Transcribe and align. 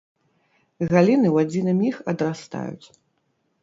Галіны 0.93 1.27
ў 1.31 1.37
адзін 1.45 1.67
міг 1.85 2.03
адрастаюць. 2.17 2.87